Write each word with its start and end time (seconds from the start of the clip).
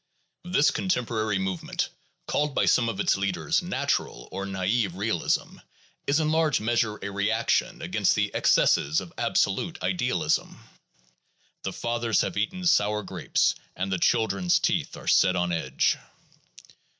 This 0.45 0.71
contemporary 0.71 1.37
movement, 1.37 1.87
called 2.25 2.55
by 2.55 2.65
some 2.65 2.89
of 2.89 2.99
its 2.99 3.17
leaders 3.17 3.61
"natural" 3.61 4.27
or 4.31 4.47
"naive" 4.47 4.95
real 4.95 5.21
ism, 5.23 5.61
is 6.07 6.19
in 6.19 6.31
large 6.31 6.59
measure 6.59 6.97
a 7.03 7.11
reaction 7.11 7.83
against 7.83 8.15
the 8.15 8.33
excesses 8.33 8.99
of 8.99 9.13
absolute 9.15 9.77
idealism; 9.83 10.67
the 11.61 11.71
fathers 11.71 12.21
have 12.21 12.35
eaten 12.35 12.65
sour 12.65 13.03
grapes 13.03 13.53
and 13.75 13.91
the 13.91 13.99
children 13.99 14.49
's 14.49 14.57
teeth 14.57 14.97
are 14.97 15.07
set 15.07 15.35
on 15.35 15.51
edge. 15.51 15.97